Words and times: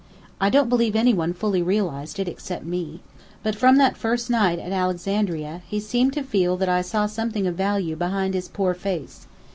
I 0.39 0.49
don't 0.49 0.67
believe 0.67 0.95
any 0.95 1.13
one 1.13 1.31
fully 1.31 1.61
realized 1.61 2.17
it, 2.19 2.27
except 2.27 2.65
me. 2.65 3.01
But 3.43 3.53
from 3.55 3.77
that 3.77 3.95
first 3.95 4.31
night 4.31 4.57
at 4.57 4.71
Alexandria, 4.71 5.61
he 5.67 5.79
seemed 5.79 6.13
to 6.13 6.23
feel 6.23 6.57
that 6.57 6.69
I 6.69 6.81
saw 6.81 7.05
something 7.05 7.45
of 7.45 7.53
value 7.53 7.95
behind 7.95 8.33
his 8.33 8.47
poor 8.47 8.73
face. 8.73 9.27